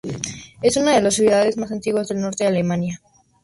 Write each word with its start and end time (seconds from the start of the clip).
Es 0.63 0.77
una 0.77 0.95
de 0.95 1.01
las 1.03 1.13
ciudades 1.13 1.57
más 1.57 1.71
antiguas 1.71 2.07
del 2.07 2.21
Norte 2.21 2.43
de 2.43 2.47
Alemania. 2.49 3.01